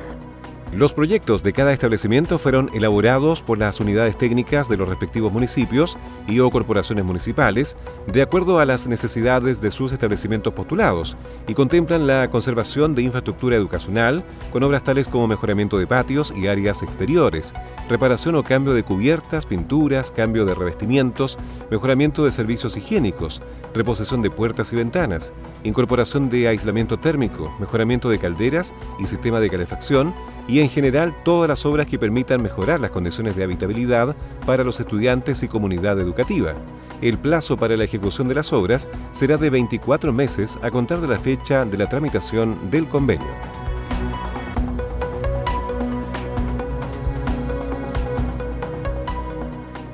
Los 0.72 0.94
proyectos 0.94 1.42
de 1.42 1.52
cada 1.52 1.74
establecimiento 1.74 2.38
fueron 2.38 2.70
elaborados 2.76 3.42
por 3.42 3.58
las 3.58 3.80
unidades 3.80 4.16
técnicas 4.16 4.70
de 4.70 4.78
los 4.78 4.88
respectivos 4.88 5.34
municipios 5.34 5.98
y 6.28 6.40
o 6.42 6.52
corporaciones 6.52 7.04
municipales 7.04 7.76
de 8.06 8.22
acuerdo 8.22 8.60
a 8.60 8.66
las 8.66 8.86
necesidades 8.86 9.62
de 9.62 9.72
sus 9.72 9.92
establecimientos 9.94 10.54
postulados 10.54 11.18
y 11.48 11.56
contemplan 11.56 12.06
la 12.06 12.30
conservación 12.30 12.94
de 12.94 13.02
infraestructura 13.02 13.56
educacional 13.56 14.24
con 14.52 14.62
obras 14.62 14.84
tales 14.84 15.08
como 15.08 15.28
mejoramiento 15.28 15.80
de 15.80 15.88
patios 15.88 16.32
y 16.36 16.46
áreas 16.46 16.84
exteriores, 16.84 17.52
reparación 17.90 18.36
o 18.36 18.44
cambio 18.44 18.74
de 18.74 18.84
cubiertas, 18.84 19.48
pinturas, 19.48 20.12
cambio 20.12 20.46
de 20.46 20.54
revestimientos, 20.54 21.40
mejoramiento 21.72 22.26
de 22.26 22.32
servicios 22.32 22.78
higiénicos, 22.78 23.42
reposición 23.74 24.22
de 24.22 24.30
puertas 24.30 24.72
y 24.72 24.76
ventanas, 24.76 25.34
incorporación 25.64 26.30
de 26.30 26.48
aislamiento 26.48 27.00
térmico, 27.00 27.52
mejoramiento 27.60 28.08
de 28.08 28.20
calderas 28.20 28.72
y 29.00 29.08
sistema 29.08 29.40
de 29.40 29.50
calefacción, 29.50 30.14
y 30.50 30.62
en 30.62 30.70
general 30.70 31.16
todas 31.24 31.48
las 31.48 31.66
obras 31.66 31.86
que 31.86 32.00
permitan 32.00 32.42
mejorar 32.42 32.82
las 32.82 32.90
condiciones 32.90 33.36
de 33.36 33.44
habitabilidad 33.44 34.16
para 34.48 34.64
los 34.64 34.80
estudiantes 34.80 35.44
y 35.44 35.48
comunidad 35.48 36.00
educativa. 36.00 36.56
El 37.02 37.20
plazo 37.20 37.56
para 37.56 37.78
la 37.78 37.84
ejecución 37.84 38.28
de 38.28 38.36
las 38.36 38.52
obras 38.52 38.90
será 39.12 39.38
de 39.38 39.52
24 39.52 40.12
meses 40.12 40.58
a 40.64 40.72
contar 40.72 41.02
de 41.02 41.08
la 41.08 41.20
fecha 41.20 41.66
de 41.66 41.78
la 41.78 41.88
tramitación 41.88 42.58
del 42.72 42.88
convenio. 42.88 43.28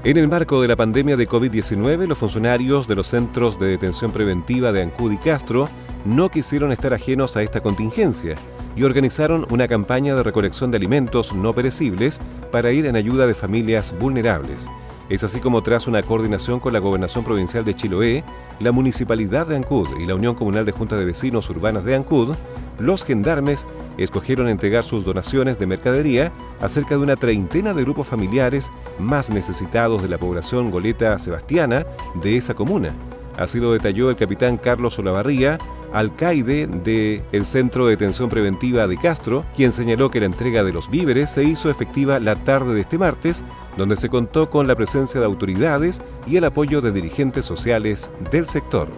En 0.05 0.17
el 0.17 0.27
marco 0.27 0.61
de 0.61 0.67
la 0.67 0.75
pandemia 0.75 1.17
de 1.17 1.27
COVID-19, 1.27 2.07
los 2.07 2.17
funcionarios 2.17 2.87
de 2.87 2.95
los 2.95 3.07
centros 3.07 3.59
de 3.59 3.67
detención 3.67 4.11
preventiva 4.11 4.71
de 4.71 4.83
Ancud 4.83 5.11
y 5.11 5.17
Castro 5.17 5.67
no 6.05 6.29
quisieron 6.29 6.71
estar 6.71 6.93
ajenos 6.93 7.35
a 7.35 7.41
esta 7.41 7.59
contingencia 7.59 8.35
y 8.75 8.83
organizaron 8.83 9.45
una 9.49 9.67
campaña 9.67 10.15
de 10.15 10.23
recolección 10.23 10.71
de 10.71 10.77
alimentos 10.77 11.33
no 11.33 11.53
perecibles 11.53 12.19
para 12.51 12.71
ir 12.71 12.85
en 12.85 12.95
ayuda 12.95 13.27
de 13.27 13.33
familias 13.33 13.93
vulnerables. 13.99 14.67
Es 15.07 15.23
así 15.23 15.39
como 15.39 15.61
tras 15.61 15.85
una 15.85 16.01
coordinación 16.01 16.59
con 16.59 16.73
la 16.73 16.79
Gobernación 16.79 17.23
Provincial 17.23 17.63
de 17.63 17.75
Chiloé, 17.75 18.23
la 18.59 18.71
Municipalidad 18.71 19.45
de 19.45 19.55
Ancud 19.55 19.87
y 19.99 20.05
la 20.07 20.15
Unión 20.15 20.33
Comunal 20.33 20.65
de 20.65 20.71
Junta 20.71 20.95
de 20.97 21.05
Vecinos 21.05 21.47
Urbanas 21.49 21.85
de 21.85 21.95
Ancud, 21.95 22.35
los 22.79 23.05
gendarmes 23.05 23.67
escogieron 23.97 24.47
entregar 24.47 24.83
sus 24.83 25.05
donaciones 25.05 25.59
de 25.59 25.67
mercadería 25.67 26.33
a 26.59 26.67
cerca 26.67 26.95
de 26.95 27.01
una 27.01 27.15
treintena 27.15 27.73
de 27.73 27.83
grupos 27.83 28.07
familiares 28.07 28.71
más 28.97 29.29
necesitados 29.29 30.01
de 30.01 30.09
la 30.09 30.17
población 30.17 30.71
goleta 30.71 31.17
sebastiana 31.19 31.85
de 32.21 32.37
esa 32.37 32.55
comuna. 32.55 32.93
Así 33.37 33.59
lo 33.59 33.73
detalló 33.73 34.09
el 34.09 34.15
capitán 34.15 34.57
Carlos 34.57 34.97
Olavarría, 34.97 35.57
alcaide 35.95 36.67
del 36.67 37.45
Centro 37.45 37.85
de 37.85 37.91
Detención 37.91 38.29
Preventiva 38.29 38.85
de 38.85 38.97
Castro, 38.97 39.45
quien 39.55 39.71
señaló 39.71 40.11
que 40.11 40.19
la 40.19 40.25
entrega 40.25 40.63
de 40.63 40.73
los 40.73 40.89
víveres 40.89 41.29
se 41.29 41.45
hizo 41.45 41.69
efectiva 41.69 42.19
la 42.19 42.35
tarde 42.35 42.73
de 42.73 42.81
este 42.81 42.97
martes, 42.97 43.45
donde 43.77 43.95
se 43.95 44.09
contó 44.09 44.49
con 44.49 44.67
la 44.67 44.75
presencia 44.75 45.21
de 45.21 45.25
autoridades 45.25 46.01
y 46.27 46.35
el 46.35 46.43
apoyo 46.43 46.81
de 46.81 46.91
dirigentes 46.91 47.45
sociales 47.45 48.11
del 48.29 48.45
sector. 48.45 48.89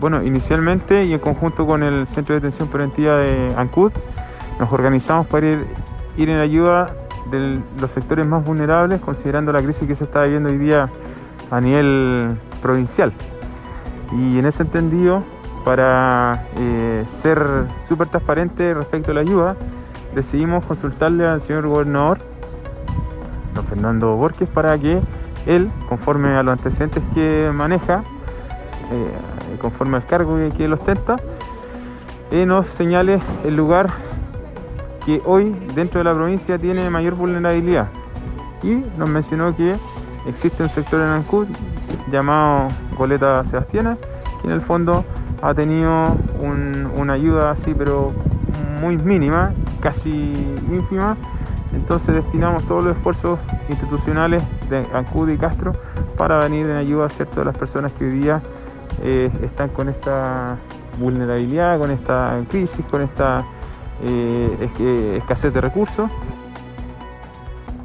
Bueno, 0.00 0.24
inicialmente 0.24 1.04
y 1.04 1.12
en 1.12 1.20
conjunto 1.20 1.64
con 1.64 1.84
el 1.84 2.08
Centro 2.08 2.34
de 2.34 2.40
Detención 2.40 2.68
Preventiva 2.68 3.18
de 3.18 3.54
ANCUD, 3.56 3.92
nos 4.58 4.72
organizamos 4.72 5.28
para 5.28 5.50
ir, 5.50 5.64
ir 6.16 6.28
en 6.28 6.40
ayuda 6.40 6.96
de 7.30 7.60
los 7.78 7.92
sectores 7.92 8.26
más 8.26 8.44
vulnerables, 8.44 9.00
considerando 9.00 9.52
la 9.52 9.62
crisis 9.62 9.86
que 9.86 9.94
se 9.94 10.02
está 10.02 10.24
viviendo 10.24 10.48
hoy 10.48 10.58
día 10.58 10.90
a 11.52 11.60
nivel 11.60 12.36
provincial. 12.60 13.12
Y 14.18 14.38
en 14.38 14.46
ese 14.46 14.64
entendido, 14.64 15.22
para 15.64 16.46
eh, 16.56 17.04
ser 17.08 17.66
súper 17.86 18.08
transparente 18.08 18.74
respecto 18.74 19.12
a 19.12 19.14
la 19.14 19.20
ayuda, 19.20 19.56
decidimos 20.14 20.64
consultarle 20.64 21.26
al 21.26 21.42
señor 21.42 21.68
gobernador, 21.68 22.18
don 23.54 23.64
Fernando 23.66 24.16
Borges, 24.16 24.48
para 24.48 24.76
que 24.78 25.00
él, 25.46 25.70
conforme 25.88 26.30
a 26.30 26.42
los 26.42 26.52
antecedentes 26.52 27.02
que 27.14 27.50
maneja, 27.52 28.02
eh, 28.92 29.58
conforme 29.60 29.96
al 29.96 30.06
cargo 30.06 30.36
que, 30.56 30.64
él 30.64 30.72
ostenta, 30.72 31.16
eh, 32.30 32.46
nos 32.46 32.66
señale 32.68 33.20
el 33.44 33.56
lugar 33.56 33.90
que 35.04 35.20
hoy 35.24 35.56
dentro 35.74 35.98
de 35.98 36.04
la 36.04 36.12
provincia 36.12 36.58
tiene 36.58 36.88
mayor 36.90 37.14
vulnerabilidad. 37.14 37.88
Y 38.62 38.84
nos 38.96 39.08
mencionó 39.08 39.54
que 39.56 39.76
existe 40.26 40.62
un 40.62 40.68
sector 40.68 41.00
en 41.00 41.08
Ancud 41.08 41.46
llamado 42.10 42.68
Goleta 42.96 43.44
Sebastiana, 43.44 43.96
que 44.40 44.46
en 44.46 44.54
el 44.54 44.60
fondo 44.60 45.04
ha 45.42 45.54
tenido 45.54 46.16
una 46.96 47.12
ayuda 47.12 47.50
así, 47.50 47.74
pero 47.74 48.12
muy 48.80 48.96
mínima, 48.96 49.52
casi 49.80 50.10
ínfima. 50.10 51.16
Entonces 51.72 52.14
destinamos 52.14 52.64
todos 52.66 52.84
los 52.84 52.96
esfuerzos 52.96 53.38
institucionales 53.68 54.42
de 54.70 54.86
Ancud 54.94 55.28
y 55.30 55.38
Castro 55.38 55.72
para 56.16 56.38
venir 56.38 56.66
en 56.66 56.76
ayuda 56.76 57.08
¿cierto? 57.08 57.40
de 57.40 57.46
las 57.46 57.56
personas 57.56 57.92
que 57.92 58.04
hoy 58.04 58.18
día 58.20 58.42
eh, 59.02 59.30
están 59.42 59.70
con 59.70 59.88
esta 59.88 60.56
vulnerabilidad, 61.00 61.78
con 61.78 61.90
esta 61.90 62.38
crisis, 62.48 62.84
con 62.90 63.02
esta 63.02 63.44
eh, 64.04 65.16
escasez 65.16 65.52
de 65.52 65.60
recursos. 65.60 66.10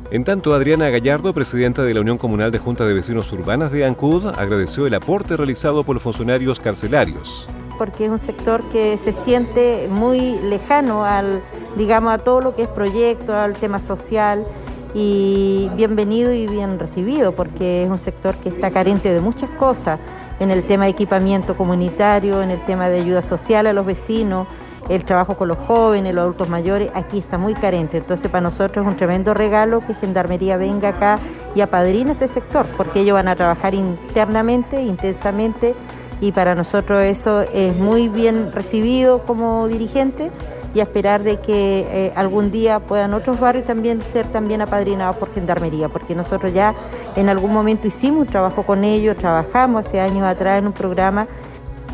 En 0.10 0.24
tanto, 0.24 0.54
Adriana 0.54 0.89
Gallardo, 0.89 1.34
presidenta 1.34 1.84
de 1.84 1.93
la 1.93 2.00
Unión 2.00 2.17
Comunal 2.17 2.50
de 2.50 2.60
Junta 2.60 2.86
de 2.86 2.93
Vecinos 2.93 3.30
Urbanas 3.34 3.74
de 3.74 3.84
Ancud, 3.84 4.28
agradeció 4.28 4.88
el 4.88 4.93
aporte 4.93 5.36
realizado 5.36 5.84
por 5.84 5.96
los 5.96 6.04
funcionarios 6.04 6.62
carcelarios. 6.62 7.50
Porque 7.78 8.06
es 8.06 8.12
un 8.12 8.20
sector 8.20 8.63
que 8.70 8.98
se 8.98 9.12
siente 9.12 9.89
muy 9.91 10.39
lejano 10.43 11.04
al, 11.04 11.41
digamos, 11.76 12.13
a 12.13 12.20
todo 12.20 12.39
lo 12.39 12.56
que 12.56 12.63
es 12.63 12.67
proyecto, 12.70 13.36
al 13.36 13.58
tema 13.60 13.82
social 13.82 14.48
y 14.93 15.70
bienvenido 15.76 16.32
y 16.32 16.48
bien 16.48 16.80
recibido, 16.80 17.34
porque 17.34 17.84
es 17.84 17.89
un 17.89 17.98
sector 17.98 18.38
que 18.38 18.48
está 18.48 18.72
carente 18.72 19.12
de 19.12 19.20
muchas 19.20 19.50
cosas 19.50 20.00
en 20.39 20.52
el 20.52 20.63
tema 20.63 20.86
de 20.86 20.91
equipamiento 20.91 21.58
comunitario, 21.58 22.41
en 22.41 22.52
el 22.52 22.62
tema 22.65 22.88
de 22.88 23.02
ayuda 23.02 23.22
social 23.22 23.67
a 23.67 23.74
los 23.74 23.86
vecinos 23.86 24.48
el 24.89 25.06
trabajo 25.06 25.38
con 25.38 25.47
los 25.47 25.58
jóvenes, 25.58 26.13
los 26.13 26.23
adultos 26.23 26.50
mayores, 26.50 26.91
aquí 26.93 27.19
está 27.19 27.38
muy 27.38 27.54
carente. 27.54 27.97
Entonces 27.97 28.30
para 28.30 28.41
nosotros 28.41 28.86
es 28.86 28.91
un 28.91 28.97
tremendo 28.97 29.34
regalo 29.34 29.82
que 29.86 29.93
Gendarmería 29.93 30.58
venga 30.58 30.89
acá 30.89 31.19
y 31.56 31.62
apadrine 31.62 32.13
este 32.13 32.28
sector, 32.28 32.65
porque 32.78 33.02
ellos 33.02 33.15
van 33.15 33.28
a 33.28 33.36
trabajar 33.36 33.73
internamente, 33.73 34.82
intensamente, 34.82 35.76
y 36.19 36.32
para 36.32 36.56
nosotros 36.56 37.04
eso 37.04 37.41
es 37.41 37.76
muy 37.76 38.10
bien 38.10 38.52
recibido 38.52 39.23
como 39.23 39.67
dirigente 39.67 40.32
y 40.73 40.80
a 40.80 40.84
esperar 40.84 41.23
de 41.23 41.39
que 41.39 41.88
eh, 41.89 42.13
algún 42.15 42.52
día 42.52 42.80
puedan 42.80 43.13
otros 43.13 43.39
barrios 43.39 43.65
también 43.65 44.02
ser 44.02 44.28
también 44.28 44.62
apadrinados 44.62 45.15
por 45.17 45.34
Gendarmería, 45.34 45.89
porque 45.89 46.15
nosotros 46.15 46.54
ya 46.54 46.76
en 47.15 47.30
algún 47.30 47.54
momento 47.54 47.88
hicimos 47.88 48.21
un 48.21 48.28
trabajo 48.28 48.63
con 48.63 48.84
ellos, 48.84 49.15
trabajamos 49.17 49.86
hace 49.86 50.00
años 50.00 50.23
atrás 50.23 50.60
en 50.60 50.67
un 50.67 50.73
programa 50.73 51.28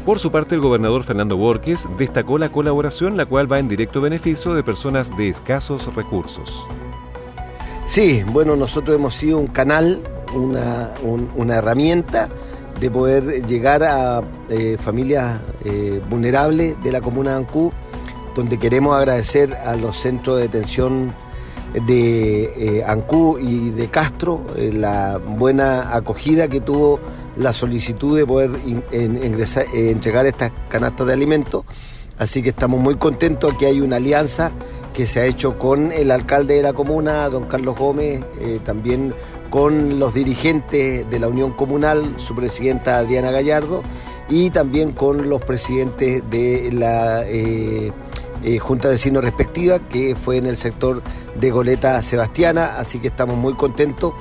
por 0.06 0.20
su 0.20 0.32
parte, 0.32 0.56
el 0.56 0.62
gobernador 0.62 1.04
Fernando 1.04 1.38
Borges 1.38 1.88
destacó 1.98 2.38
la 2.38 2.52
colaboración, 2.52 3.16
la 3.16 3.26
cual 3.26 3.52
va 3.52 3.60
en 3.60 3.70
directo 3.70 4.02
beneficio 4.02 4.54
de 4.54 4.64
personas 4.64 5.16
de 5.16 5.30
escasos 5.30 5.94
recursos. 5.96 6.66
Sí, 7.88 8.24
bueno, 8.32 8.56
nosotros 8.56 8.98
hemos 8.98 9.16
sido 9.16 9.38
un 9.38 9.48
canal, 9.48 10.02
una, 10.34 11.56
herramienta 11.56 12.28
de 12.80 12.90
poder 12.90 13.46
llegar 13.46 13.84
a 13.84 14.22
eh, 14.50 14.78
familias 14.80 15.40
eh, 15.64 16.02
vulnerables 16.10 16.82
de 16.84 16.92
la 16.92 17.02
comuna 17.02 17.32
de 17.32 17.38
Ancú, 17.38 17.72
donde 18.36 18.58
queremos 18.58 18.98
agradecer 18.98 19.54
a 19.56 19.76
los 19.76 19.98
centros 19.98 20.38
de 20.38 20.44
detención 20.44 21.14
de 21.88 22.44
eh, 22.80 22.84
Ancú 22.86 23.38
y 23.40 23.70
de 23.72 23.90
Castro 23.90 24.46
la 24.58 25.18
buena 25.18 25.96
acogida 25.96 26.48
que 26.48 26.62
tuvo 26.62 27.00
la 27.38 27.54
solicitud 27.54 28.18
de 28.18 28.26
poder 28.26 28.52
ingresar, 28.92 29.66
eh, 29.74 29.92
entregar 29.92 30.26
estas 30.26 30.52
canastas 30.70 31.08
de 31.08 31.14
alimentos. 31.14 31.66
Así 32.18 32.44
que 32.44 32.50
estamos 32.50 32.80
muy 32.80 32.96
contentos 32.96 33.54
que 33.58 33.66
hay 33.66 33.82
una 33.82 33.96
alianza 33.96 34.52
que 34.94 35.08
se 35.08 35.20
ha 35.20 35.26
hecho 35.26 35.58
con 35.58 35.92
el 35.92 36.12
alcalde 36.12 36.56
de 36.56 36.64
la 36.64 36.74
comuna, 36.74 37.28
don 37.30 37.46
Carlos 37.46 37.76
Gómez, 37.76 38.24
eh, 38.40 38.60
también 38.64 39.14
con 39.50 40.00
los 40.00 40.14
dirigentes 40.14 41.10
de 41.10 41.20
la 41.20 41.28
Unión 41.28 41.54
Comunal, 41.54 42.16
su 42.18 42.36
presidenta 42.36 43.04
Diana 43.04 43.32
Gallardo, 43.32 43.82
y 44.30 44.52
también 44.52 44.92
con 44.92 45.30
los 45.30 45.42
presidentes 45.44 46.24
de 46.30 46.72
la 46.72 47.24
eh, 47.26 47.92
Junta 48.60 48.90
de 48.90 48.96
Vecinos 48.96 49.24
respectiva, 49.24 49.80
que 49.80 50.16
fue 50.16 50.38
en 50.38 50.46
el 50.46 50.58
sector 50.58 51.02
de 51.40 51.50
Goleta 51.50 52.02
Sebastiana, 52.04 52.78
así 52.78 53.00
que 53.00 53.08
estamos 53.08 53.38
muy 53.38 53.54
contentos 53.54 54.14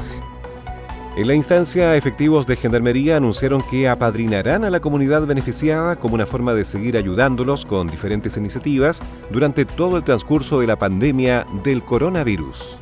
en 1.15 1.27
la 1.27 1.35
instancia, 1.35 1.95
efectivos 1.95 2.47
de 2.47 2.57
Gendarmería 2.57 3.19
anunciaron 3.19 3.61
que 3.61 3.87
apadrinarán 3.87 4.65
a 4.65 4.71
la 4.71 4.81
comunidad 4.81 5.27
beneficiada 5.27 5.97
como 5.97 6.15
una 6.15 6.25
forma 6.25 6.55
de 6.55 6.65
seguir 6.65 6.97
ayudándolos 6.97 7.67
con 7.67 7.87
diferentes 7.87 8.39
iniciativas 8.39 9.03
durante 9.31 9.67
todo 9.67 9.99
el 9.99 10.05
transcurso 10.05 10.61
de 10.61 10.67
la 10.67 10.79
pandemia 10.79 11.47
del 11.63 11.83
coronavirus. 11.85 12.79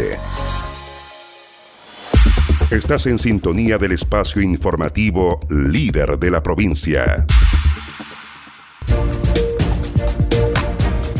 Estás 2.72 3.08
en 3.08 3.20
sintonía 3.20 3.78
del 3.78 3.94
espacio 3.94 4.42
informativo 4.42 5.40
líder 5.50 6.20
de 6.20 6.32
la 6.32 6.44
provincia. 6.44 7.26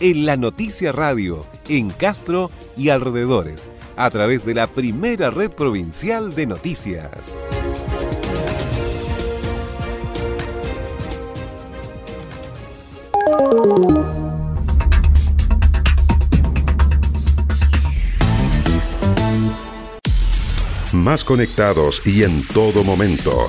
en 0.00 0.26
la 0.26 0.36
Noticia 0.36 0.92
Radio, 0.92 1.46
en 1.68 1.90
Castro 1.90 2.50
y 2.76 2.90
alrededores, 2.90 3.68
a 3.96 4.10
través 4.10 4.44
de 4.44 4.54
la 4.54 4.66
primera 4.66 5.30
red 5.30 5.50
provincial 5.50 6.34
de 6.34 6.46
noticias. 6.46 7.10
Más 20.92 21.24
conectados 21.24 22.06
y 22.06 22.22
en 22.22 22.42
todo 22.48 22.82
momento 22.82 23.48